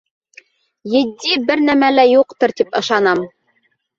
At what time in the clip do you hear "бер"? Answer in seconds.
1.51-1.61